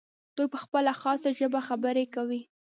[0.35, 2.41] دوی په خپله خاصه ژبه خبرې کوي.